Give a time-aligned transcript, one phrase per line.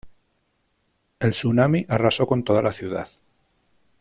[1.19, 3.07] El tsunami arrasó con toda la ciudad.